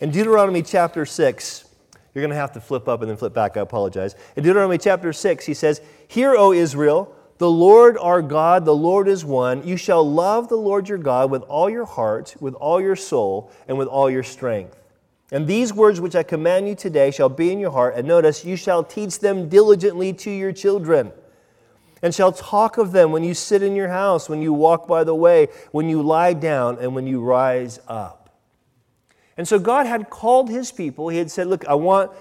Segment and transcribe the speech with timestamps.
[0.00, 1.64] In Deuteronomy chapter 6,
[2.14, 3.56] you're going to have to flip up and then flip back.
[3.56, 4.14] I apologize.
[4.36, 9.08] In Deuteronomy chapter 6, he says, Hear, O Israel, the Lord our God, the Lord
[9.08, 9.66] is one.
[9.66, 13.50] You shall love the Lord your God with all your heart, with all your soul,
[13.68, 14.78] and with all your strength.
[15.30, 17.94] And these words which I command you today shall be in your heart.
[17.96, 21.12] And notice, you shall teach them diligently to your children,
[22.02, 25.04] and shall talk of them when you sit in your house, when you walk by
[25.04, 28.25] the way, when you lie down, and when you rise up.
[29.36, 31.08] And so God had called his people.
[31.08, 32.12] He had said, Look, I want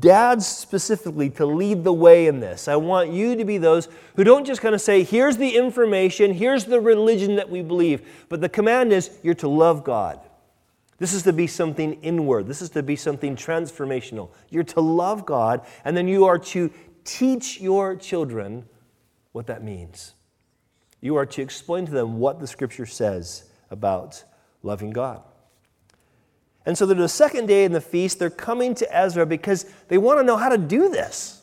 [0.00, 2.68] dads specifically to lead the way in this.
[2.68, 6.34] I want you to be those who don't just kind of say, Here's the information,
[6.34, 8.06] here's the religion that we believe.
[8.28, 10.20] But the command is, You're to love God.
[10.98, 12.48] This is to be something inward.
[12.48, 14.30] This is to be something transformational.
[14.50, 16.70] You're to love God, and then you are to
[17.04, 18.64] teach your children
[19.32, 20.14] what that means.
[21.00, 24.24] You are to explain to them what the scripture says about
[24.64, 25.22] loving God.
[26.66, 30.20] And so the second day in the feast, they're coming to Ezra because they want
[30.20, 31.42] to know how to do this.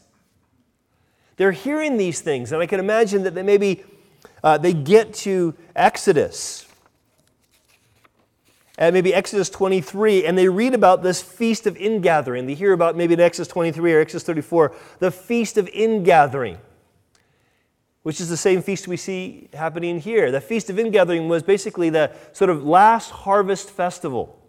[1.38, 3.83] They're hearing these things, and I can imagine that they maybe
[4.44, 6.67] uh, they get to Exodus,
[8.77, 12.45] and maybe Exodus 23, and they read about this feast of ingathering.
[12.45, 16.57] They hear about maybe in Exodus 23 or Exodus 34, the feast of ingathering,
[18.03, 20.31] which is the same feast we see happening here.
[20.31, 24.39] The feast of ingathering was basically the sort of last harvest festival.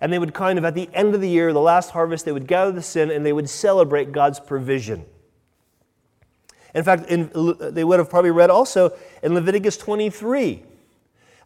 [0.00, 2.32] And they would kind of, at the end of the year, the last harvest, they
[2.32, 5.04] would gather the sin and they would celebrate God's provision.
[6.74, 10.62] In fact, in, they would have probably read also in Leviticus 23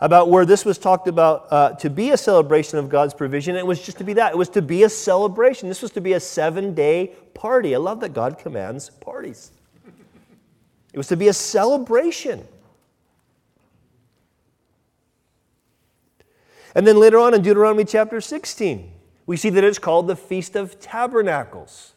[0.00, 3.56] about where this was talked about uh, to be a celebration of God's provision.
[3.56, 4.32] It was just to be that.
[4.32, 5.69] It was to be a celebration.
[5.69, 7.75] This was to be a seven day party.
[7.75, 9.50] I love that God commands parties.
[10.92, 12.47] It was to be a celebration.
[16.75, 18.91] And then later on in Deuteronomy chapter 16,
[19.27, 21.92] we see that it's called the Feast of Tabernacles.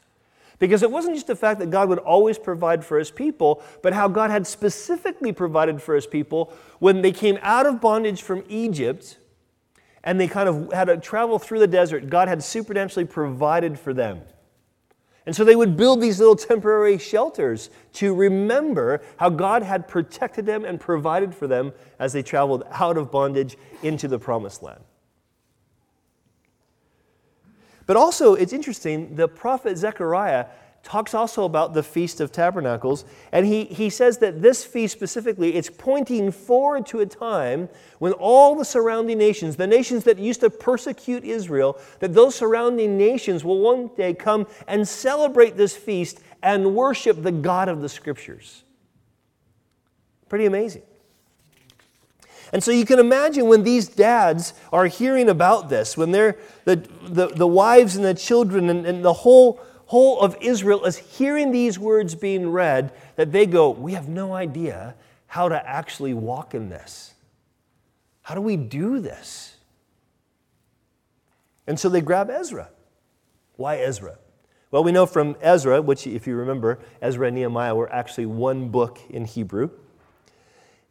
[0.60, 3.94] Because it wasn't just the fact that God would always provide for his people, but
[3.94, 8.44] how God had specifically provided for his people when they came out of bondage from
[8.50, 9.18] Egypt
[10.04, 12.10] and they kind of had to travel through the desert.
[12.10, 14.22] God had supernaturally provided for them.
[15.28, 20.46] And so they would build these little temporary shelters to remember how God had protected
[20.46, 24.80] them and provided for them as they traveled out of bondage into the promised land.
[27.86, 30.46] But also, it's interesting, the prophet Zechariah
[30.88, 33.04] talks also about the Feast of Tabernacles,
[33.34, 37.68] and he, he says that this feast specifically, it's pointing forward to a time
[38.00, 42.98] when all the surrounding nations, the nations that used to persecute Israel, that those surrounding
[42.98, 47.90] nations will one day come and celebrate this feast and worship the God of the
[47.90, 48.64] Scriptures.
[50.30, 50.84] Pretty amazing.
[52.54, 56.78] And so you can imagine when these dads are hearing about this, when they're the,
[57.04, 61.52] the, the wives and the children and, and the whole whole of Israel is hearing
[61.52, 64.96] these words being read that they go, We have no idea
[65.28, 67.14] how to actually walk in this.
[68.22, 69.56] How do we do this?
[71.66, 72.70] And so they grab Ezra.
[73.56, 74.18] Why Ezra?
[74.72, 78.70] Well, we know from Ezra, which, if you remember, Ezra and Nehemiah were actually one
[78.70, 79.70] book in Hebrew.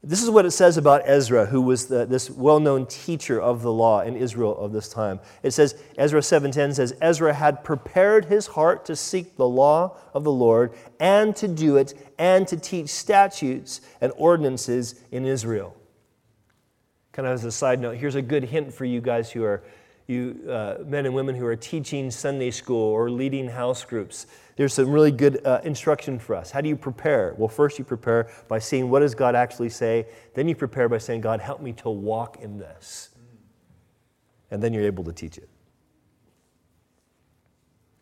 [0.03, 3.73] This is what it says about Ezra, who was the, this well-known teacher of the
[3.73, 5.19] law in Israel of this time.
[5.43, 10.23] It says, Ezra 7.10 says, Ezra had prepared his heart to seek the law of
[10.23, 15.75] the Lord and to do it and to teach statutes and ordinances in Israel.
[17.13, 19.65] Kind of as a side note, here's a good hint for you guys who are,
[20.07, 24.73] you uh, men and women who are teaching Sunday school or leading house groups there's
[24.73, 26.51] some really good uh, instruction for us.
[26.51, 27.35] How do you prepare?
[27.37, 30.07] Well, first you prepare by seeing what does God actually say.
[30.35, 33.11] Then you prepare by saying, God, help me to walk in this.
[34.51, 35.49] And then you're able to teach it.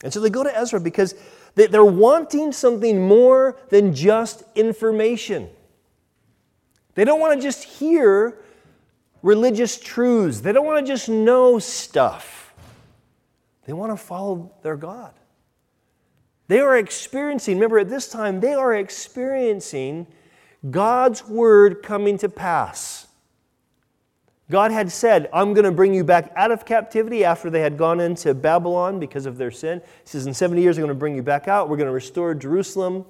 [0.04, 1.16] And so they go to Ezra because
[1.56, 5.48] they're wanting something more than just information.
[6.94, 8.38] They don't want to just hear
[9.24, 12.54] religious truths, they don't want to just know stuff.
[13.64, 15.12] They want to follow their God.
[16.46, 20.06] They are experiencing, remember at this time, they are experiencing
[20.70, 23.06] God's word coming to pass.
[24.50, 27.78] God had said, I'm going to bring you back out of captivity after they had
[27.78, 29.80] gone into Babylon because of their sin.
[30.02, 31.70] He says, In 70 years, I'm going to bring you back out.
[31.70, 33.06] We're going to restore Jerusalem.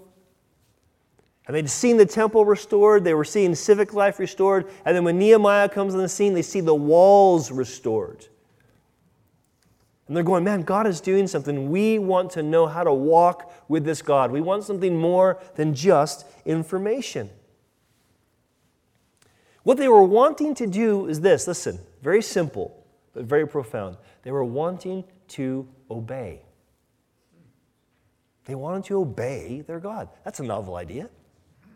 [1.46, 4.66] And they'd seen the temple restored, they were seeing civic life restored.
[4.84, 8.26] And then when Nehemiah comes on the scene, they see the walls restored.
[10.06, 11.70] And they're going, man, God is doing something.
[11.70, 14.30] We want to know how to walk with this God.
[14.30, 17.30] We want something more than just information.
[19.62, 22.84] What they were wanting to do is this listen, very simple.
[23.14, 23.96] but very profound.
[24.22, 26.42] They were wanting to obey.
[28.44, 30.08] They wanted to obey their God.
[30.24, 31.08] That's a novel idea.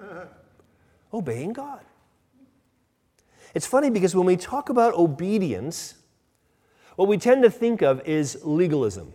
[1.13, 1.85] Obeying God.
[3.55, 5.95] It's funny because when we talk about obedience,
[6.97, 9.13] what we tend to think of is legalism.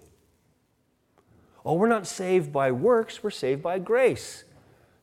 [1.65, 4.43] Oh, we're not saved by works, we're saved by grace.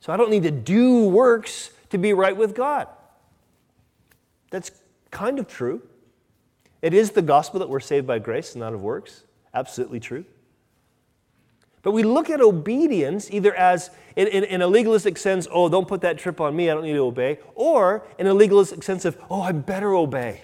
[0.00, 2.88] So I don't need to do works to be right with God.
[4.50, 4.70] That's
[5.10, 5.82] kind of true.
[6.82, 9.24] It is the gospel that we're saved by grace and not of works.
[9.52, 10.24] Absolutely true.
[11.82, 15.88] But we look at obedience either as, in, in, in, a legalistic sense, oh, don't
[15.88, 19.04] put that trip on me, I don't need to obey, or in a legalistic sense
[19.04, 20.42] of, oh, I better obey.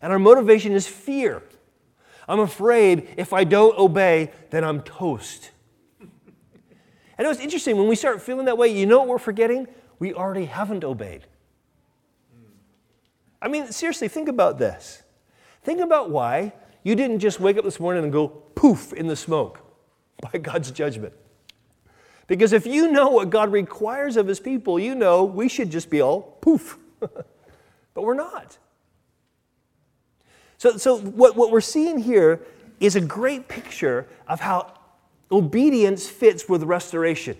[0.00, 1.42] And our motivation is fear.
[2.26, 5.50] I'm afraid if I don't obey, then I'm toast.
[7.18, 9.68] And it was interesting, when we start feeling that way, you know what we're forgetting?
[10.00, 11.26] We already haven't obeyed.
[13.40, 15.02] I mean, seriously, think about this.
[15.62, 19.14] Think about why you didn't just wake up this morning and go poof in the
[19.14, 19.61] smoke
[20.32, 21.12] by God's judgment.
[22.26, 25.90] Because if you know what God requires of his people, you know we should just
[25.90, 26.78] be all poof.
[27.00, 27.24] but
[27.94, 28.56] we're not.
[30.56, 32.40] So, so what, what we're seeing here
[32.78, 34.72] is a great picture of how
[35.30, 37.36] obedience fits with restoration.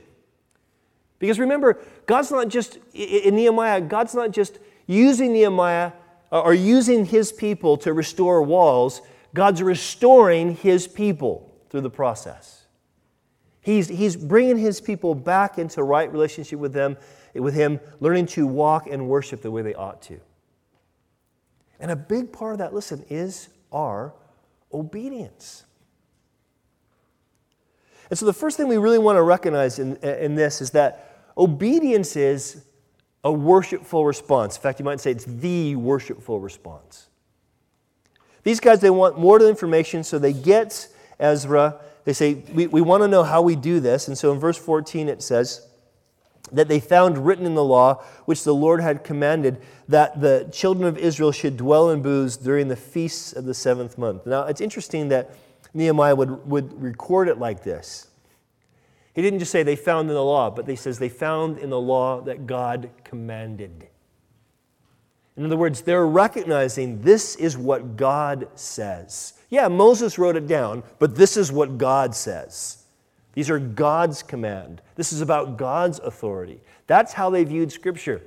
[1.18, 5.92] Because remember, God's not just, in Nehemiah, God's not just using Nehemiah
[6.32, 9.02] uh, or using his people to restore walls,
[9.32, 12.61] God's restoring his people through the process.
[13.62, 16.96] He's, he's bringing his people back into right relationship with them,
[17.34, 20.20] with him, learning to walk and worship the way they ought to.
[21.78, 24.14] And a big part of that, listen, is our
[24.72, 25.64] obedience.
[28.10, 31.24] And so the first thing we really want to recognize in, in this is that
[31.38, 32.64] obedience is
[33.24, 34.56] a worshipful response.
[34.56, 37.08] In fact, you might say it's the worshipful response.
[38.42, 40.88] These guys, they want more information, so they get
[41.20, 44.08] Ezra they say, we, we want to know how we do this.
[44.08, 45.66] And so in verse 14 it says,
[46.50, 50.86] that they found written in the law, which the Lord had commanded, that the children
[50.86, 54.26] of Israel should dwell in booths during the feasts of the seventh month.
[54.26, 55.34] Now, it's interesting that
[55.72, 58.08] Nehemiah would, would record it like this.
[59.14, 61.70] He didn't just say they found in the law, but he says they found in
[61.70, 63.88] the law that God commanded.
[65.36, 69.34] In other words, they're recognizing this is what God says.
[69.52, 72.84] Yeah, Moses wrote it down, but this is what God says.
[73.34, 74.80] These are God's command.
[74.94, 76.62] This is about God's authority.
[76.86, 78.22] That's how they viewed Scripture.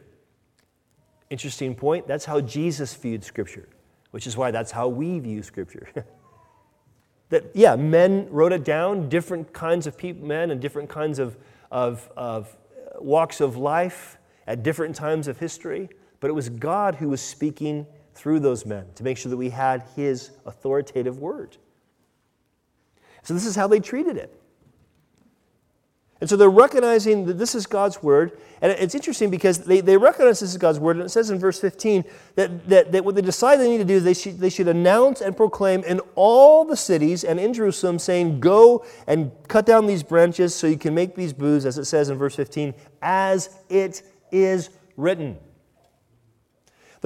[1.32, 2.08] Interesting point.
[2.08, 3.68] That's how Jesus viewed Scripture,
[4.12, 5.88] which is why that's how we view Scripture.
[7.30, 11.36] that, yeah, men wrote it down, different kinds of people, men and different kinds of,
[11.72, 15.90] of, of uh, walks of life at different times of history,
[16.20, 19.50] but it was God who was speaking through those men to make sure that we
[19.50, 21.58] had his authoritative word.
[23.24, 24.42] So, this is how they treated it.
[26.22, 28.40] And so they're recognizing that this is God's word.
[28.62, 30.96] And it's interesting because they, they recognize this is God's word.
[30.96, 33.86] And it says in verse 15 that, that, that what they decide they need to
[33.86, 37.54] do is they should, they should announce and proclaim in all the cities and in
[37.54, 41.78] Jerusalem, saying, Go and cut down these branches so you can make these booths, as
[41.78, 44.02] it says in verse 15, as it
[44.32, 45.38] is written.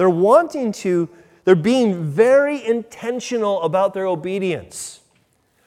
[0.00, 1.10] They're wanting to,
[1.44, 5.00] they're being very intentional about their obedience.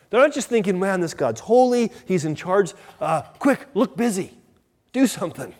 [0.09, 2.73] They're not just thinking, man, this God's holy, He's in charge.
[2.99, 4.33] Uh, quick, look busy,
[4.91, 5.53] do something.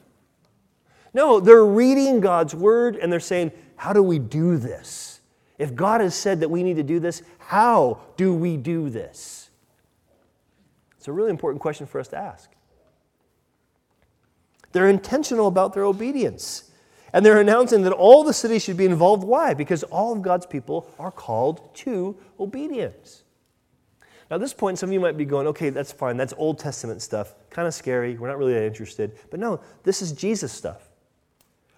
[1.13, 5.21] No, they're reading God's word and they're saying, how do we do this?
[5.59, 9.51] If God has said that we need to do this, how do we do this?
[10.97, 12.49] It's a really important question for us to ask.
[14.71, 16.71] They're intentional about their obedience.
[17.13, 19.23] And they're announcing that all the cities should be involved.
[19.23, 19.53] Why?
[19.53, 23.23] Because all of God's people are called to obedience.
[24.29, 26.17] Now, at this point, some of you might be going, okay, that's fine.
[26.17, 27.35] That's Old Testament stuff.
[27.51, 28.17] Kind of scary.
[28.17, 29.17] We're not really that interested.
[29.29, 30.89] But no, this is Jesus stuff.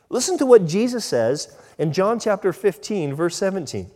[0.10, 3.92] Listen to what Jesus says in John chapter 15, verse 17.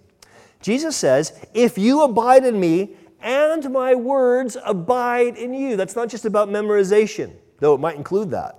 [0.61, 5.75] Jesus says, If you abide in me and my words abide in you.
[5.75, 8.58] That's not just about memorization, though it might include that.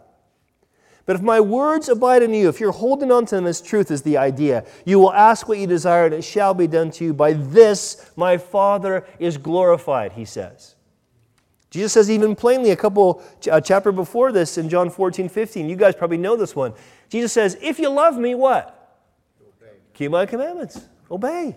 [1.11, 3.90] But if my words abide in you, if you're holding on to them as truth,
[3.90, 7.05] is the idea, you will ask what you desire, and it shall be done to
[7.05, 7.12] you.
[7.12, 10.76] By this my Father is glorified, he says.
[11.69, 15.69] Jesus says even plainly a couple a chapter before this in John 14, 15.
[15.69, 16.75] You guys probably know this one.
[17.09, 18.97] Jesus says, If you love me, what?
[19.43, 19.73] Obey.
[19.95, 20.81] Keep my commandments.
[21.11, 21.57] Obey.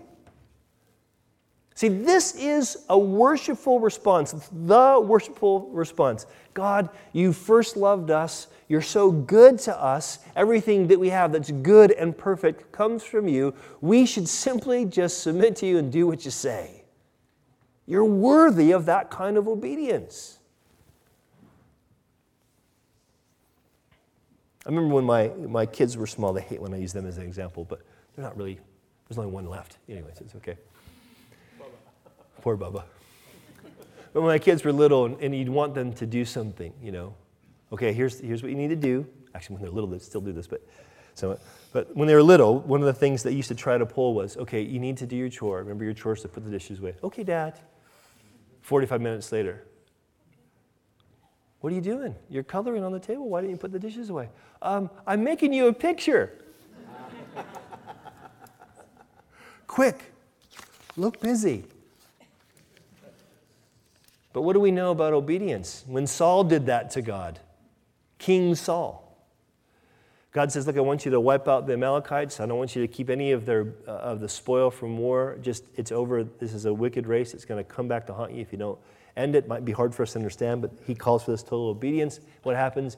[1.75, 6.25] See, this is a worshipful response, the worshipful response.
[6.55, 8.47] God, you first loved us.
[8.67, 10.19] You're so good to us.
[10.35, 13.53] Everything that we have that's good and perfect comes from you.
[13.81, 16.83] We should simply just submit to you and do what you say.
[17.85, 20.39] You're worthy of that kind of obedience.
[24.65, 27.17] I remember when my, my kids were small, they hate when I use them as
[27.17, 27.81] an example, but
[28.15, 28.59] they're not really,
[29.07, 29.77] there's only one left.
[29.89, 30.55] Anyways, it's okay.
[31.59, 31.65] Bubba.
[32.41, 32.83] Poor Bubba.
[34.13, 36.91] But when my kids were little and, and, you'd want them to do something, you
[36.91, 37.15] know,
[37.73, 39.05] okay, here's, here's what you need to do.
[39.35, 40.65] Actually, when they're little, they still do this, but,
[41.15, 41.37] so,
[41.71, 44.13] but when they were little, one of the things they used to try to pull
[44.13, 45.57] was, okay, you need to do your chore.
[45.57, 46.95] Remember your chores to put the dishes away.
[47.03, 47.59] Okay, Dad.
[48.61, 49.65] 45 minutes later,
[51.59, 52.15] what are you doing?
[52.29, 53.27] You're coloring on the table.
[53.27, 54.29] Why didn't you put the dishes away?
[54.61, 56.39] Um, I'm making you a picture.
[59.67, 60.13] Quick,
[60.95, 61.65] look busy.
[64.33, 65.83] But what do we know about obedience?
[65.87, 67.39] When Saul did that to God,
[68.23, 69.17] King Saul,
[70.31, 72.39] God says, Look, I want you to wipe out the Amalekites.
[72.39, 75.37] I don't want you to keep any of, their, uh, of the spoil from war.
[75.41, 76.23] Just, it's over.
[76.23, 77.33] This is a wicked race.
[77.33, 78.79] It's going to come back to haunt you if you don't
[79.17, 79.49] end it.
[79.49, 82.21] Might be hard for us to understand, but he calls for this total obedience.
[82.43, 82.95] What happens?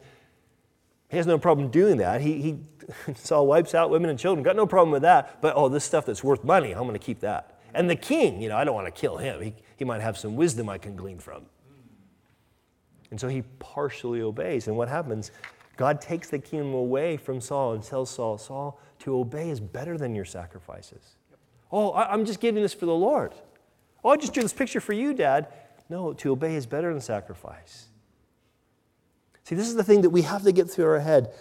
[1.10, 2.22] He has no problem doing that.
[2.22, 2.60] He, he
[3.15, 4.44] Saul wipes out women and children.
[4.44, 5.41] Got no problem with that.
[5.41, 7.62] But oh, this stuff that's worth money, I'm going to keep that.
[7.74, 9.41] And the king, you know, I don't want to kill him.
[9.41, 11.48] He, he might have some wisdom I can glean from.
[13.12, 14.68] And so he partially obeys.
[14.68, 15.32] And what happens?
[15.78, 19.98] God takes the kingdom away from Saul and tells Saul, Saul, to obey is better
[19.98, 21.18] than your sacrifices.
[21.72, 23.34] Oh, I'm just giving this for the Lord.
[24.04, 25.48] Oh, I just drew this picture for you, Dad.
[25.90, 27.88] No, to obey is better than sacrifice.
[29.44, 31.34] See, this is the thing that we have to get through our head.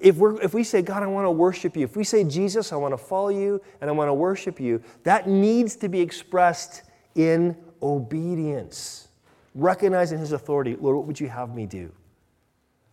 [0.00, 2.72] If, we're, if we say, God, I want to worship you, if we say, Jesus,
[2.72, 6.00] I want to follow you and I want to worship you, that needs to be
[6.00, 6.82] expressed
[7.14, 9.08] in obedience,
[9.54, 10.76] recognizing his authority.
[10.78, 11.92] Lord, what would you have me do?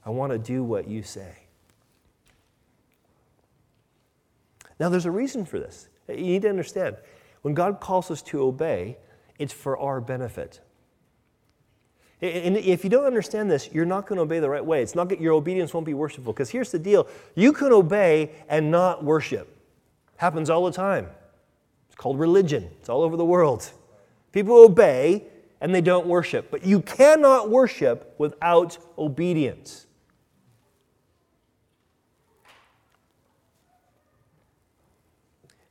[0.06, 1.34] I want to do what you say.
[4.80, 5.90] Now, there's a reason for this.
[6.08, 6.96] You need to understand.
[7.42, 8.98] When God calls us to obey,
[9.38, 10.62] it's for our benefit.
[12.22, 14.82] And if you don't understand this, you're not going to obey the right way.
[14.82, 16.34] It's not your obedience won't be worshipful.
[16.34, 19.56] Because here's the deal: you can obey and not worship.
[20.18, 21.08] Happens all the time.
[21.88, 22.70] It's called religion.
[22.80, 23.72] It's all over the world.
[24.34, 25.24] People obey
[25.62, 26.50] and they don't worship.
[26.52, 29.88] But you cannot worship without obedience.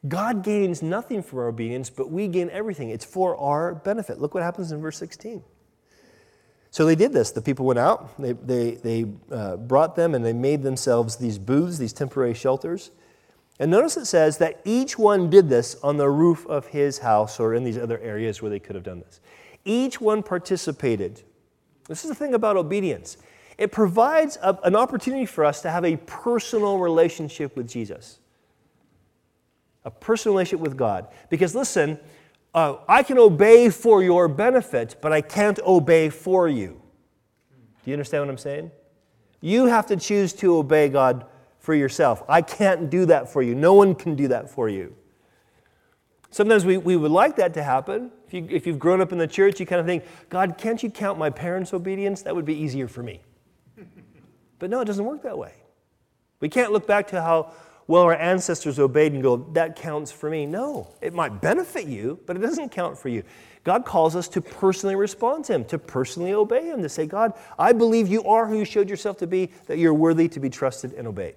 [0.06, 2.90] God gains nothing from our obedience, but we gain everything.
[2.90, 4.20] It's for our benefit.
[4.20, 5.42] Look what happens in verse 16.
[6.70, 7.30] So they did this.
[7.30, 11.38] The people went out, they, they, they uh, brought them, and they made themselves these
[11.38, 12.90] booths, these temporary shelters.
[13.58, 17.40] And notice it says that each one did this on the roof of his house
[17.40, 19.20] or in these other areas where they could have done this.
[19.64, 21.22] Each one participated.
[21.88, 23.16] This is the thing about obedience
[23.58, 28.20] it provides a, an opportunity for us to have a personal relationship with Jesus,
[29.84, 31.08] a personal relationship with God.
[31.28, 31.98] Because listen,
[32.54, 36.80] uh, I can obey for your benefit, but I can't obey for you.
[37.84, 38.70] Do you understand what I'm saying?
[39.40, 41.26] You have to choose to obey God
[41.58, 42.22] for yourself.
[42.28, 43.56] I can't do that for you.
[43.56, 44.94] No one can do that for you.
[46.30, 48.12] Sometimes we, we would like that to happen.
[48.28, 50.82] If, you, if you've grown up in the church, you kind of think, God, can't
[50.82, 52.22] you count my parents' obedience?
[52.22, 53.22] That would be easier for me.
[54.60, 55.52] But no, it doesn't work that way.
[56.40, 57.52] We can't look back to how
[57.88, 60.44] well, our ancestors obeyed and go, that counts for me.
[60.44, 63.22] No, it might benefit you, but it doesn't count for you.
[63.64, 67.32] God calls us to personally respond to Him, to personally obey Him, to say, God,
[67.58, 70.50] I believe you are who you showed yourself to be, that you're worthy to be
[70.50, 71.36] trusted and obeyed.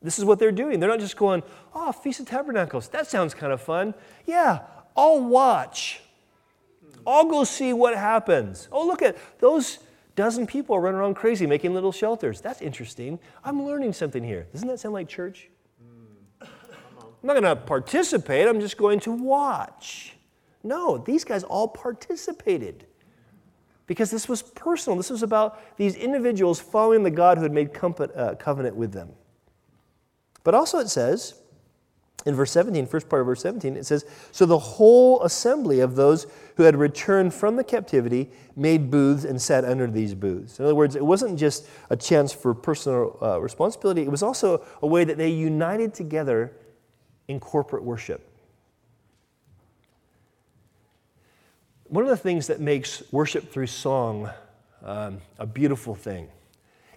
[0.00, 0.78] This is what they're doing.
[0.78, 1.42] They're not just going,
[1.74, 3.92] oh, Feast of Tabernacles, that sounds kind of fun.
[4.24, 4.60] Yeah,
[4.96, 6.00] I'll watch.
[7.06, 8.68] I'll go see what happens.
[8.72, 9.78] Oh, look at those
[10.16, 12.40] dozen people running around crazy making little shelters.
[12.40, 13.18] That's interesting.
[13.44, 14.46] I'm learning something here.
[14.52, 15.50] Doesn't that sound like church?
[16.40, 20.14] I'm not going to participate, I'm just going to watch.
[20.62, 22.86] No, these guys all participated
[23.86, 24.96] because this was personal.
[24.96, 29.10] This was about these individuals following the God who had made uh, covenant with them.
[30.44, 31.34] But also it says,
[32.26, 35.94] in verse 17, first part of verse 17, it says, So the whole assembly of
[35.94, 40.58] those who had returned from the captivity made booths and sat under these booths.
[40.58, 44.64] In other words, it wasn't just a chance for personal uh, responsibility, it was also
[44.82, 46.52] a way that they united together
[47.28, 48.28] in corporate worship.
[51.84, 54.30] One of the things that makes worship through song
[54.82, 56.28] um, a beautiful thing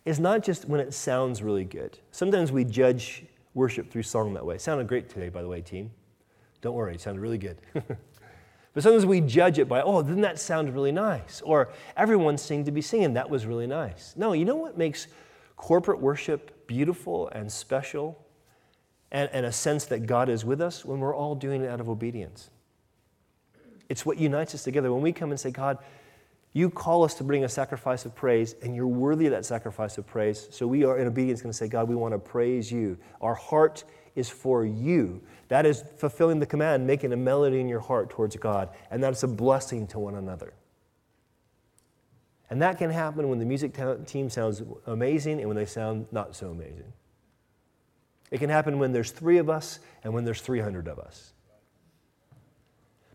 [0.05, 1.99] is not just when it sounds really good.
[2.11, 4.57] Sometimes we judge worship through song that way.
[4.57, 5.91] Sounded great today, by the way, team.
[6.61, 7.57] Don't worry, it sounded really good.
[7.73, 11.41] but sometimes we judge it by, oh, didn't that sound really nice?
[11.41, 14.13] Or everyone seemed to be singing, that was really nice.
[14.17, 15.07] No, you know what makes
[15.55, 18.25] corporate worship beautiful and special
[19.11, 20.83] and, and a sense that God is with us?
[20.83, 22.49] When we're all doing it out of obedience.
[23.87, 24.93] It's what unites us together.
[24.93, 25.79] When we come and say, God,
[26.53, 29.97] you call us to bring a sacrifice of praise, and you're worthy of that sacrifice
[29.97, 30.47] of praise.
[30.51, 32.97] So we are in obedience going to say, God, we want to praise you.
[33.21, 33.83] Our heart
[34.15, 35.21] is for you.
[35.49, 39.23] That is fulfilling the command, making a melody in your heart towards God, and that's
[39.23, 40.53] a blessing to one another.
[42.49, 43.77] And that can happen when the music
[44.07, 46.91] team sounds amazing and when they sound not so amazing.
[48.31, 51.33] It can happen when there's three of us and when there's 300 of us.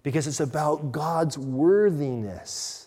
[0.03, 2.84] Because it's about God's worthiness.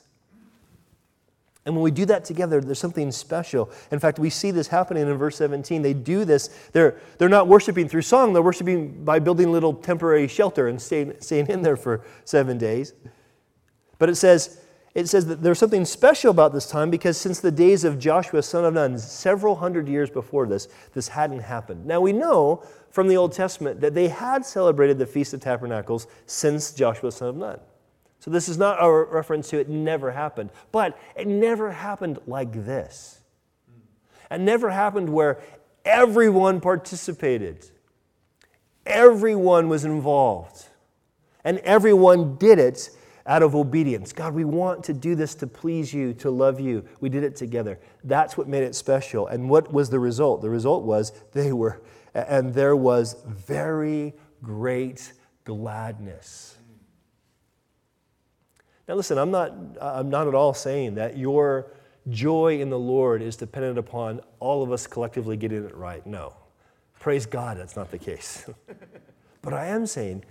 [1.67, 3.69] And when we do that together, there's something special.
[3.91, 5.81] In fact, we see this happening in verse 17.
[5.81, 6.47] They do this.
[6.71, 10.81] They're, they're not worshiping through song, they're worshiping by building a little temporary shelter and
[10.81, 12.93] staying, staying in there for seven days.
[13.99, 14.61] But it says,
[14.95, 18.43] it says that there's something special about this time because since the days of Joshua,
[18.43, 21.85] son of Nun, several hundred years before this, this hadn't happened.
[21.85, 26.07] Now we know from the Old Testament that they had celebrated the Feast of Tabernacles
[26.27, 27.59] since Joshua, son of Nun.
[28.27, 32.51] So this is not a reference to it never happened, but it never happened like
[32.65, 33.21] this.
[34.29, 35.39] It never happened where
[35.85, 37.69] everyone participated,
[38.85, 40.65] everyone was involved,
[41.45, 42.89] and everyone did it
[43.25, 44.11] out of obedience.
[44.11, 46.83] God, we want to do this to please you, to love you.
[46.99, 47.79] We did it together.
[48.03, 49.27] That's what made it special.
[49.27, 50.41] And what was the result?
[50.41, 51.81] The result was they were,
[52.13, 55.13] and there was very great
[55.45, 56.56] gladness.
[58.87, 61.71] Now, listen, I'm not, I'm not at all saying that your
[62.09, 66.05] joy in the Lord is dependent upon all of us collectively getting it right.
[66.05, 66.33] No.
[66.99, 68.49] Praise God, that's not the case.
[69.41, 70.23] but I am saying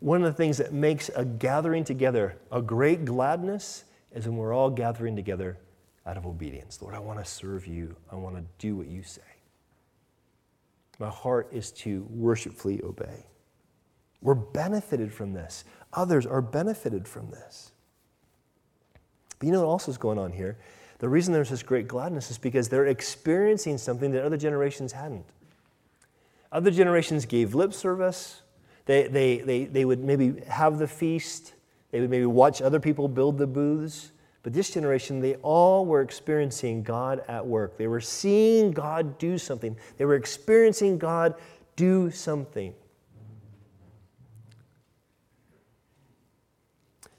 [0.00, 4.54] one of the things that makes a gathering together a great gladness is when we're
[4.54, 5.58] all gathering together
[6.06, 6.80] out of obedience.
[6.80, 9.22] Lord, I want to serve you, I want to do what you say.
[10.98, 13.26] My heart is to worshipfully obey.
[14.26, 15.64] We're benefited from this.
[15.92, 17.70] Others are benefited from this.
[19.38, 20.58] But you know what else is going on here?
[20.98, 25.26] The reason there's this great gladness is because they're experiencing something that other generations hadn't.
[26.50, 28.42] Other generations gave lip service.
[28.86, 31.54] They, they, they, they would maybe have the feast.
[31.92, 34.10] They would maybe watch other people build the booths.
[34.42, 37.78] But this generation, they all were experiencing God at work.
[37.78, 39.76] They were seeing God do something.
[39.98, 41.36] They were experiencing God
[41.76, 42.74] do something.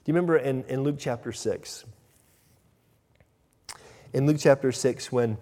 [0.08, 1.84] You remember in, in Luke chapter 6?
[4.14, 5.36] In Luke chapter 6, when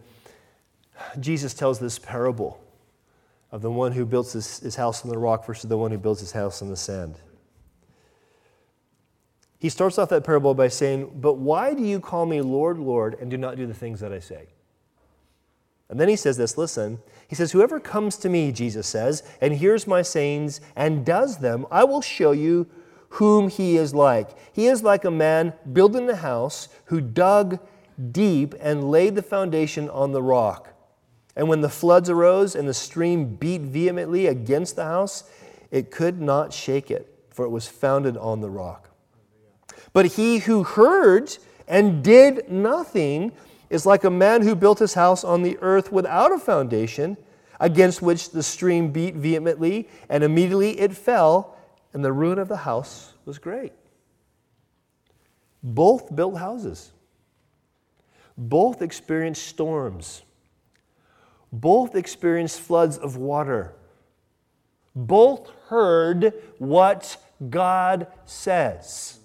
[1.21, 2.61] Jesus tells this parable
[3.53, 5.99] of the one who builds his, his house on the rock versus the one who
[5.99, 7.15] builds his house on the sand.
[9.61, 13.17] He starts off that parable by saying, But why do you call me Lord, Lord,
[13.21, 14.49] and do not do the things that I say?
[15.89, 16.99] And then he says this listen.
[17.29, 21.67] He says, Whoever comes to me, Jesus says, and hears my sayings and does them,
[21.71, 22.67] I will show you
[23.17, 24.31] whom he is like.
[24.53, 27.59] He is like a man building a house who dug
[28.13, 30.75] deep and laid the foundation on the rock.
[31.35, 35.25] And when the floods arose and the stream beat vehemently against the house,
[35.71, 38.91] it could not shake it, for it was founded on the rock.
[39.95, 43.33] But he who heard and did nothing
[43.71, 47.17] is like a man who built his house on the earth without a foundation,
[47.59, 51.56] against which the stream beat vehemently, and immediately it fell
[51.97, 53.73] and the ruin of the house was great.
[55.63, 56.93] Both built houses,
[58.37, 60.21] both experienced storms,
[61.51, 63.73] both experienced floods of water,
[64.95, 67.17] both heard what
[67.49, 69.19] God says.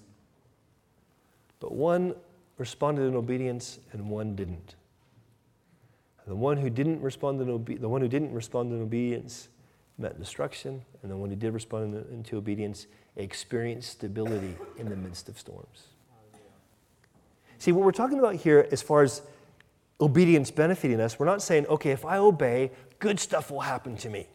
[1.60, 2.15] But one
[2.57, 4.75] responded in obedience and one didn't.
[6.25, 9.49] The one who didn't respond in obe- the one who didn't respond in obedience
[10.01, 15.29] met destruction, and then when he did respond into obedience, experienced stability in the midst
[15.29, 15.87] of storms.
[17.57, 19.21] See, what we're talking about here, as far as
[19.99, 24.09] obedience benefiting us, we're not saying, okay, if I obey, good stuff will happen to
[24.09, 24.27] me.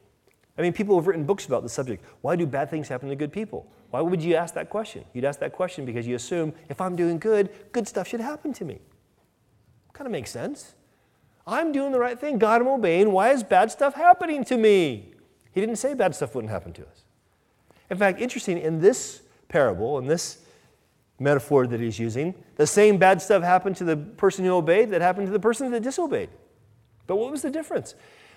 [0.56, 2.04] I mean, people have written books about the subject.
[2.22, 3.66] Why do bad things happen to good people?
[3.90, 5.04] Why would you ask that question?
[5.12, 8.52] You'd ask that question because you assume if I'm doing good, good stuff should happen
[8.54, 8.78] to me.
[9.92, 10.74] Kind of makes sense.
[11.46, 12.38] I'm doing the right thing.
[12.38, 13.12] God, I'm obeying.
[13.12, 15.14] Why is bad stuff happening to me?
[15.56, 17.04] He didn't say bad stuff wouldn't happen to us.
[17.88, 20.42] In fact, interesting, in this parable, in this
[21.18, 25.00] metaphor that he's using, the same bad stuff happened to the person who obeyed that
[25.00, 26.28] happened to the person that disobeyed.
[27.06, 27.94] But what was the difference?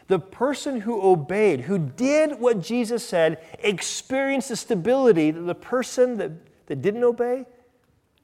[0.07, 6.17] the person who obeyed, who did what Jesus said, experienced the stability that the person
[6.17, 6.31] that,
[6.65, 7.45] that didn't obey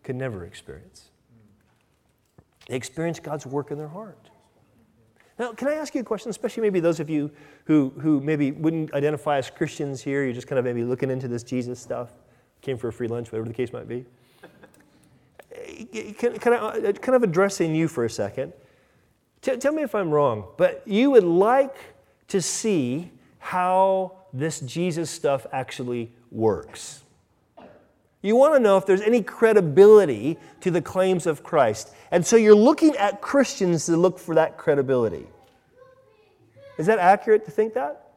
[0.03, 1.09] could never experience.
[2.67, 4.31] They experienced God's work in their heart.
[5.37, 7.29] Now, can I ask you a question, especially maybe those of you
[7.65, 11.27] who, who maybe wouldn't identify as Christians here, you're just kind of maybe looking into
[11.27, 12.13] this Jesus stuff,
[12.61, 14.05] came for a free lunch, whatever the case might be.
[16.17, 18.53] Can, can I uh, kind of addressing you for a second?
[19.41, 21.75] T- tell me if I'm wrong, but you would like
[22.29, 27.04] to see how this Jesus stuff actually works.
[28.25, 31.93] You want to know if there's any credibility to the claims of Christ.
[32.09, 35.27] And so you're looking at Christians to look for that credibility.
[36.79, 38.13] Is that accurate to think that?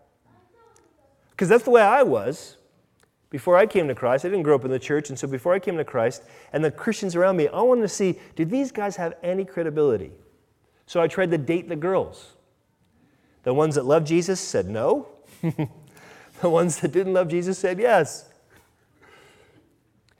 [1.28, 2.56] Because that's the way I was
[3.28, 4.24] before I came to Christ.
[4.24, 6.22] I didn't grow up in the church, and so before I came to Christ,
[6.54, 10.12] and the Christians around me, I wanted to see do these guys have any credibility?
[10.86, 12.32] So I tried to date the girls.
[13.42, 15.08] The ones that loved Jesus said no.
[15.42, 18.27] the ones that didn't love Jesus said yes.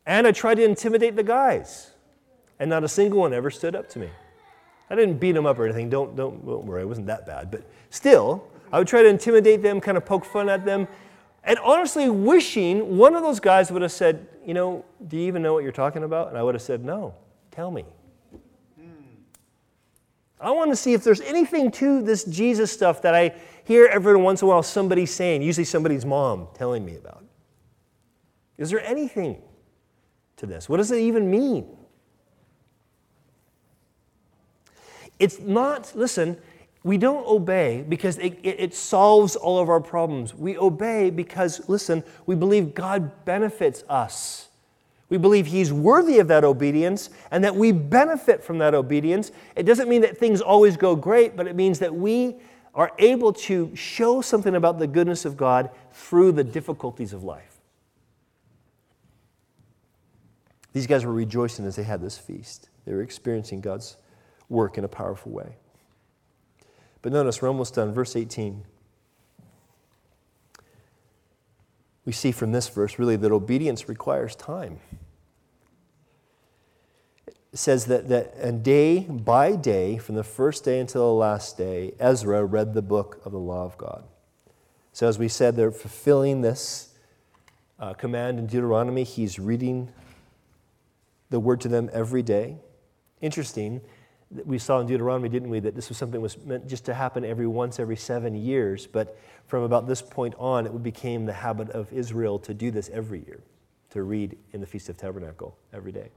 [0.09, 1.91] And I tried to intimidate the guys,
[2.59, 4.09] and not a single one ever stood up to me.
[4.89, 5.91] I didn't beat them up or anything.
[5.91, 7.51] Don't, don't, don't worry, it wasn't that bad.
[7.51, 8.43] But still,
[8.73, 10.89] I would try to intimidate them, kind of poke fun at them,
[11.45, 15.43] and honestly wishing one of those guys would have said, You know, do you even
[15.43, 16.29] know what you're talking about?
[16.29, 17.15] And I would have said, No,
[17.51, 17.85] tell me.
[20.41, 24.17] I want to see if there's anything to this Jesus stuff that I hear every
[24.17, 27.25] once in a while somebody saying, usually somebody's mom telling me about.
[28.57, 29.43] Is there anything
[30.39, 30.69] to this?
[30.69, 31.67] What does it even mean?
[35.19, 36.39] It's not, listen,
[36.85, 40.35] we don't obey because it, it, it, solves all of our problems.
[40.35, 44.49] We obey because, listen, we believe God benefits us.
[45.09, 49.33] We believe He's worthy of that obedience and that we benefit from that obedience.
[49.57, 52.37] It doesn't mean that things always go great, but it means that we
[52.75, 57.48] are able to show something about the goodness of God through the difficulties of life.
[60.79, 62.69] These guys were rejoicing as they had this feast.
[62.85, 63.97] They were experiencing God's
[64.49, 65.57] work in a powerful way.
[67.03, 67.93] But notice, we're almost done.
[67.93, 68.63] Verse 18.
[72.05, 74.79] We see from this verse really that obedience requires time.
[77.27, 81.59] It says that, that and day by day, from the first day until the last
[81.59, 84.05] day, Ezra read the book of the law of God.
[84.93, 86.95] So, as we said, they're fulfilling this
[87.81, 89.03] uh, command in Deuteronomy.
[89.03, 89.93] He's reading
[91.31, 92.57] the word to them every day.
[93.21, 93.81] Interesting,
[94.45, 96.95] we saw in Deuteronomy, didn't we, that this was something that was meant just to
[96.95, 101.33] happen every once every seven years, but from about this point on, it became the
[101.33, 103.41] habit of Israel to do this every year,
[103.91, 106.11] to read in the Feast of Tabernacle every day.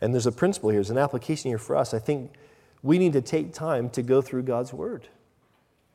[0.00, 1.94] And there's a principle here, there's an application here for us.
[1.94, 2.32] I think
[2.82, 5.08] we need to take time to go through God's Word.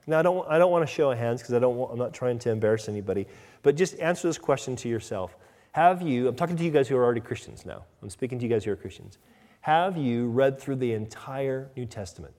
[0.07, 2.39] Now, I don't, I don't want to show hands because I don't I'm not trying
[2.39, 3.27] to embarrass anybody,
[3.61, 5.35] but just answer this question to yourself.
[5.77, 7.83] Have you, I'm talking to you guys who are already Christians now.
[8.01, 9.19] I'm speaking to you guys who are Christians.
[9.61, 12.33] Have you read through the entire New Testament?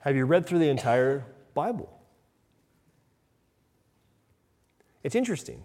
[0.00, 1.98] Have you read through the entire Bible?
[5.02, 5.62] It's interesting.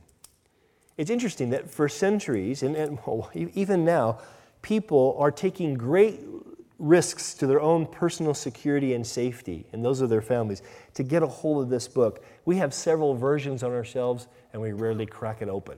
[0.96, 4.20] It's interesting that for centuries, and, and well, even now,
[4.62, 6.22] people are taking great
[6.80, 10.62] risks to their own personal security and safety, and those are their families,
[10.94, 12.24] to get a hold of this book.
[12.46, 15.78] We have several versions on our shelves, and we rarely crack it open.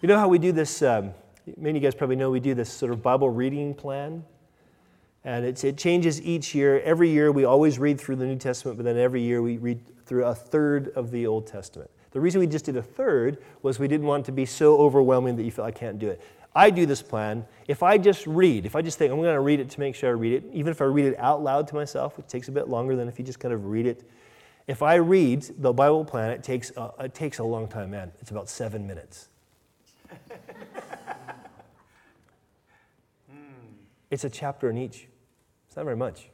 [0.00, 0.82] You know how we do this?
[0.82, 1.12] Um,
[1.56, 4.24] many of you guys probably know we do this sort of Bible reading plan.
[5.24, 6.80] And it changes each year.
[6.80, 9.80] Every year we always read through the New Testament, but then every year we read
[10.04, 11.88] through a third of the Old Testament.
[12.10, 14.76] The reason we just did a third was we didn't want it to be so
[14.78, 16.20] overwhelming that you feel I can't do it.
[16.54, 17.46] I do this plan.
[17.66, 19.94] If I just read, if I just think I'm going to read it to make
[19.94, 22.48] sure I read it, even if I read it out loud to myself, which takes
[22.48, 24.08] a bit longer than if you just kind of read it.
[24.66, 28.12] If I read the Bible plan, it takes a, it takes a long time, man.
[28.20, 29.28] It's about seven minutes.
[34.10, 35.08] it's a chapter in each.
[35.66, 36.28] It's not very much.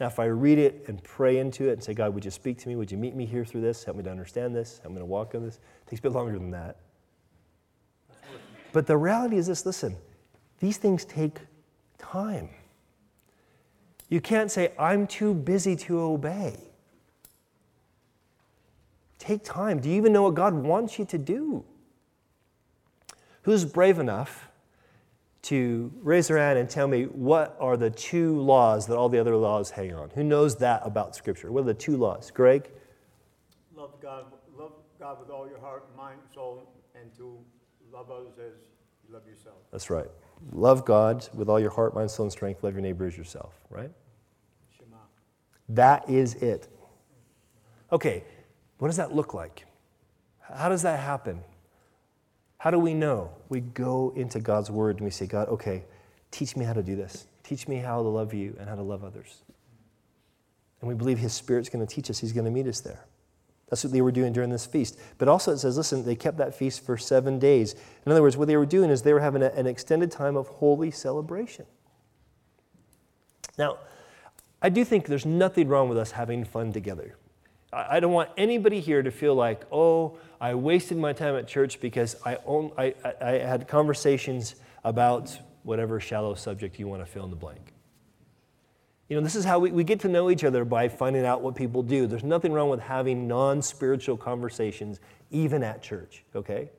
[0.00, 2.56] Now, if I read it and pray into it and say, God, would you speak
[2.58, 2.76] to me?
[2.76, 3.84] Would you meet me here through this?
[3.84, 4.80] Help me to understand this.
[4.84, 5.56] I'm going to walk on this.
[5.56, 6.76] It takes a bit longer than that.
[8.72, 9.96] But the reality is this listen,
[10.60, 11.38] these things take
[11.98, 12.50] time.
[14.08, 16.58] You can't say, I'm too busy to obey.
[19.18, 19.80] Take time.
[19.80, 21.64] Do you even know what God wants you to do?
[23.42, 24.48] Who's brave enough
[25.42, 29.18] to raise their hand and tell me what are the two laws that all the
[29.18, 30.10] other laws hang on?
[30.10, 31.52] Who knows that about Scripture?
[31.52, 32.30] What are the two laws?
[32.30, 32.70] Greg?
[33.76, 34.24] Love God,
[34.56, 36.62] love God with all your heart, mind, soul,
[36.94, 37.38] and to
[37.92, 38.52] love others as
[39.06, 39.56] you love yourself.
[39.70, 40.08] That's right.
[40.52, 42.62] Love God with all your heart, mind, soul, and strength.
[42.62, 43.90] Love your neighbor as yourself, right?
[44.76, 44.96] Shema.
[45.68, 46.68] That is it.
[47.90, 48.24] Okay,
[48.78, 49.66] what does that look like?
[50.40, 51.42] How does that happen?
[52.58, 53.30] How do we know?
[53.48, 55.84] We go into God's word and we say, God, okay,
[56.30, 57.26] teach me how to do this.
[57.42, 59.42] Teach me how to love you and how to love others.
[60.80, 63.06] And we believe His Spirit's going to teach us, He's going to meet us there.
[63.68, 64.98] That's what they were doing during this feast.
[65.18, 67.74] But also, it says, listen, they kept that feast for seven days.
[68.06, 70.36] In other words, what they were doing is they were having a, an extended time
[70.36, 71.66] of holy celebration.
[73.58, 73.78] Now,
[74.62, 77.16] I do think there's nothing wrong with us having fun together.
[77.72, 81.80] I don't want anybody here to feel like, oh, I wasted my time at church
[81.80, 84.54] because I, own, I, I, had conversations
[84.84, 87.74] about whatever shallow subject you want to fill in the blank.
[89.08, 91.40] You know, this is how we, we get to know each other by finding out
[91.40, 92.06] what people do.
[92.06, 96.70] There's nothing wrong with having non spiritual conversations, even at church, okay?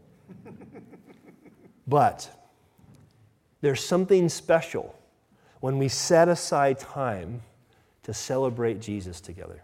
[1.87, 2.29] but
[3.61, 4.95] there's something special
[5.59, 7.41] when we set aside time
[8.03, 9.63] to celebrate Jesus together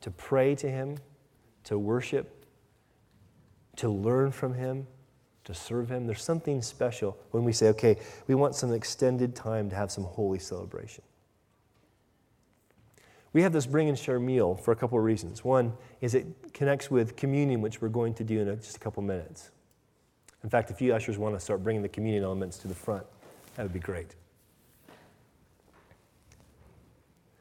[0.00, 0.96] to pray to Him,
[1.64, 2.44] to worship,
[3.76, 4.86] to learn from Him,
[5.44, 6.06] to serve Him.
[6.06, 7.96] There's something special when we say, okay,
[8.28, 11.02] we want some extended time to have some holy celebration.
[13.32, 15.44] We have this bring and share meal for a couple of reasons.
[15.44, 19.02] One is it connects with communion, which we're going to do in just a couple
[19.02, 19.50] minutes.
[20.42, 23.04] In fact, if you ushers want to start bringing the communion elements to the front,
[23.54, 24.14] that would be great.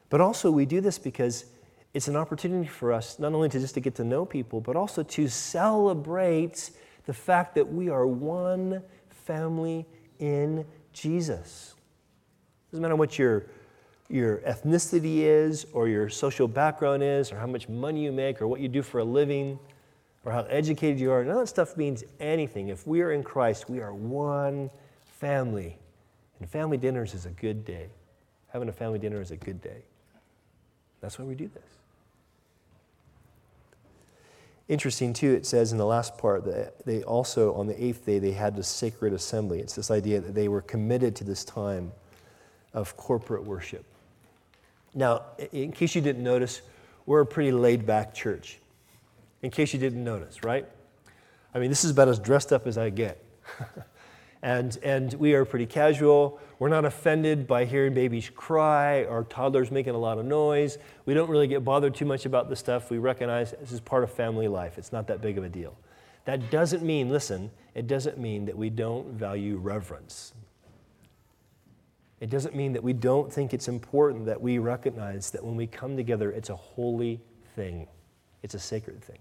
[0.10, 1.46] But also, we do this because
[1.94, 4.76] it's an opportunity for us not only to just to get to know people, but
[4.76, 6.72] also to celebrate
[7.06, 9.86] the fact that we are one family
[10.20, 11.76] in Jesus.
[12.72, 13.48] Doesn't matter what your,
[14.10, 18.48] your ethnicity is, or your social background is, or how much money you make, or
[18.48, 19.60] what you do for a living,
[20.24, 21.24] or how educated you are.
[21.24, 22.70] None of that stuff means anything.
[22.70, 24.70] If we are in Christ, we are one
[25.06, 25.78] family.
[26.40, 27.88] And family dinners is a good day.
[28.50, 29.84] Having a family dinner is a good day.
[31.02, 31.64] That's why we do this.
[34.68, 38.20] Interesting, too, it says in the last part that they also, on the eighth day,
[38.20, 39.60] they had the sacred assembly.
[39.60, 41.92] It's this idea that they were committed to this time
[42.74, 43.86] of corporate worship.
[44.98, 46.64] Now, in case you didn't notice,
[47.06, 48.58] we're a pretty laid back church.
[49.44, 50.68] In case you didn't notice, right?
[51.54, 53.24] I mean, this is about as dressed up as I get.
[54.42, 56.40] and, and we are pretty casual.
[56.58, 60.80] We're not offended by hearing babies cry or toddlers making a lot of noise.
[61.06, 62.90] We don't really get bothered too much about this stuff.
[62.90, 64.80] We recognize this is part of family life.
[64.80, 65.78] It's not that big of a deal.
[66.26, 70.34] That doesn't mean, listen, it doesn't mean that we don't value reverence.
[72.20, 75.68] It doesn't mean that we don't think it's important that we recognize that when we
[75.68, 77.22] come together, it's a holy
[77.56, 77.88] thing,
[78.42, 79.20] it's a sacred thing.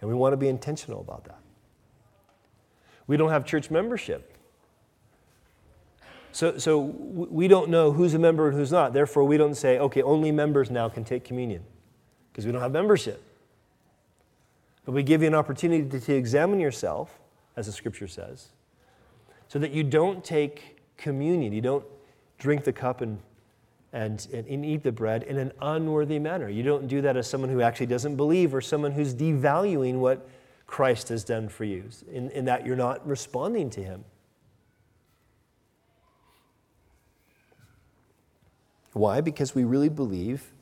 [0.00, 1.38] And we want to be intentional about that.
[3.06, 4.32] We don't have church membership.
[6.32, 8.92] So, so we don't know who's a member and who's not.
[8.92, 11.64] Therefore, we don't say, okay, only members now can take communion
[12.30, 13.22] because we don't have membership.
[14.84, 17.18] But we give you an opportunity to, to examine yourself,
[17.56, 18.48] as the scripture says,
[19.48, 21.84] so that you don't take communion, you don't
[22.38, 23.18] drink the cup and,
[23.92, 26.48] and, and, eat the bread in an unworthy manner.
[26.48, 30.28] You don't do that as someone who actually doesn't believe or someone who's devaluing what
[30.66, 34.04] Christ has done for you, in, in that you're not responding to Him.
[38.92, 39.20] Why?
[39.20, 40.52] Because we really believe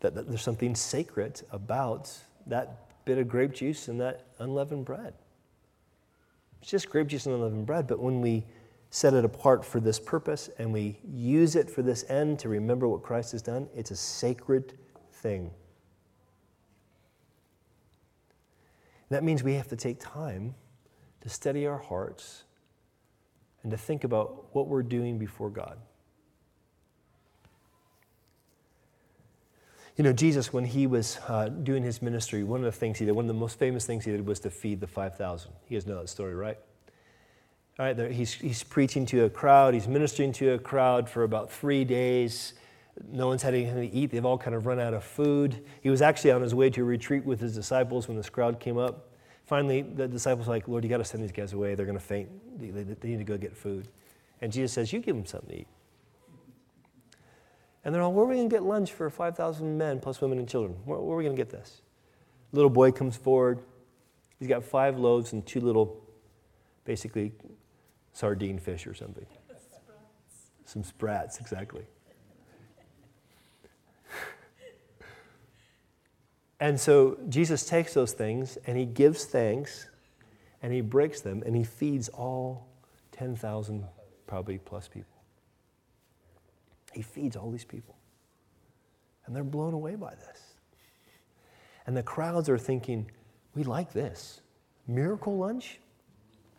[0.00, 2.10] that, that there's something sacred about
[2.46, 5.14] that bit of grape juice and that unleavened bread.
[6.62, 8.44] It's just grape juice and unleavened bread, but when we
[8.94, 12.86] set it apart for this purpose and we use it for this end to remember
[12.86, 14.74] what Christ has done, it's a sacred
[15.14, 15.50] thing.
[19.08, 20.54] That means we have to take time
[21.22, 22.44] to steady our hearts
[23.64, 25.76] and to think about what we're doing before God.
[29.96, 33.06] You know, Jesus, when he was uh, doing his ministry, one of the things he
[33.06, 35.50] did, one of the most famous things he did was to feed the 5,000.
[35.68, 36.58] You guys know that story, right?
[37.76, 41.50] All right, he's, he's preaching to a crowd, he's ministering to a crowd for about
[41.50, 42.54] three days.
[43.10, 44.12] No one's had anything to eat.
[44.12, 45.64] They've all kind of run out of food.
[45.80, 48.60] He was actually on his way to a retreat with his disciples when this crowd
[48.60, 49.10] came up.
[49.46, 51.74] Finally, the disciples were like, Lord, you got to send these guys away.
[51.74, 52.28] They're going to faint.
[52.60, 53.88] They, they, they, need to go get food.
[54.40, 55.66] And Jesus says, You give them something to eat.
[57.84, 60.38] And they're all, Where are we going to get lunch for 5,000 men plus women
[60.38, 60.78] and children?
[60.84, 61.82] Where, where are we going to get this?
[62.52, 63.58] Little boy comes forward.
[64.38, 66.00] He's got five loaves and two little,
[66.84, 67.32] basically,
[68.14, 69.26] sardine fish or something.
[69.26, 70.50] Sprats.
[70.64, 71.84] Some sprats, exactly.
[76.60, 79.86] And so Jesus takes those things and he gives thanks
[80.62, 82.66] and he breaks them and he feeds all
[83.12, 83.84] 10,000
[84.26, 85.20] probably plus people.
[86.92, 87.96] He feeds all these people.
[89.26, 90.54] And they're blown away by this.
[91.86, 93.10] And the crowds are thinking,
[93.54, 94.40] we like this.
[94.86, 95.80] Miracle lunch?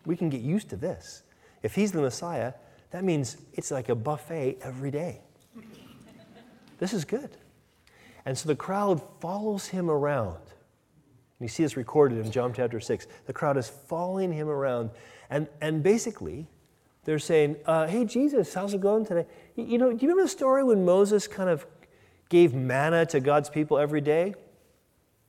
[0.06, 1.24] We can get used to this.
[1.66, 2.54] If he's the Messiah,
[2.92, 5.22] that means it's like a buffet every day.
[6.78, 7.38] this is good.
[8.24, 10.38] And so the crowd follows him around.
[10.38, 13.08] And you see this recorded in John chapter 6.
[13.26, 14.92] The crowd is following him around.
[15.32, 16.48] And, and basically,
[17.04, 19.26] they're saying, uh, Hey, Jesus, how's it going today?
[19.56, 21.66] You, you know, do you remember the story when Moses kind of
[22.30, 24.36] gave manna to God's people every day?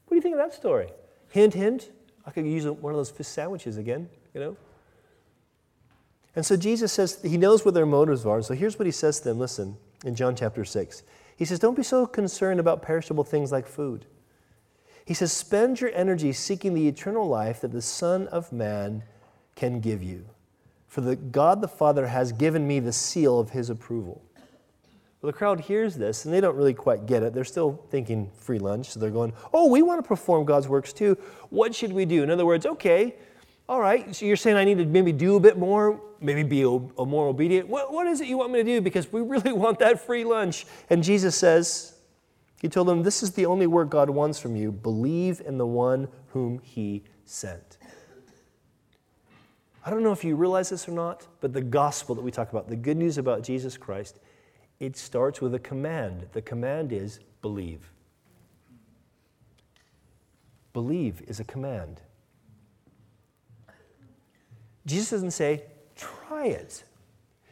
[0.04, 0.88] What do you think of that story?
[1.30, 1.90] Hint, hint.
[2.26, 4.56] I could use one of those fish sandwiches again, you know?
[6.36, 8.36] And so Jesus says he knows what their motives are.
[8.36, 11.02] And So here's what he says to them listen, in John chapter 6.
[11.36, 14.04] He says, Don't be so concerned about perishable things like food.
[15.04, 19.02] He says, Spend your energy seeking the eternal life that the Son of Man
[19.54, 20.26] can give you.
[20.86, 24.22] For the God the Father has given me the seal of his approval.
[25.20, 27.32] Well, the crowd hears this and they don't really quite get it.
[27.32, 28.90] They're still thinking free lunch.
[28.90, 31.16] So they're going, Oh, we want to perform God's works too.
[31.48, 32.22] What should we do?
[32.22, 33.16] In other words, okay,
[33.68, 36.62] all right, so you're saying I need to maybe do a bit more, maybe be
[36.62, 37.68] a, more obedient.
[37.68, 38.80] What, what is it you want me to do?
[38.80, 40.66] Because we really want that free lunch.
[40.88, 41.96] And Jesus says,
[42.60, 44.70] He told them, This is the only work God wants from you.
[44.70, 47.78] Believe in the one whom He sent.
[49.84, 52.50] I don't know if you realize this or not, but the gospel that we talk
[52.50, 54.18] about, the good news about Jesus Christ,
[54.78, 56.26] it starts with a command.
[56.32, 57.92] The command is believe.
[60.72, 62.00] Believe is a command.
[64.86, 65.64] Jesus doesn't say,
[65.96, 66.84] try it.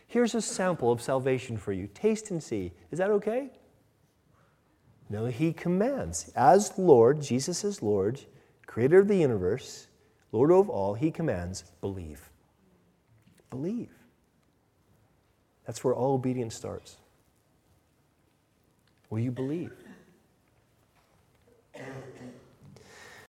[0.07, 1.89] Here's a sample of salvation for you.
[1.93, 2.73] Taste and see.
[2.93, 3.51] Is that okay?
[5.11, 6.31] No, he commands.
[6.37, 8.21] As Lord, Jesus is Lord,
[8.67, 9.89] creator of the universe,
[10.33, 12.31] Lord of all, he commands, believe.
[13.51, 13.91] Believe.
[15.67, 16.97] That's where all obedience starts.
[19.11, 19.73] Will you believe?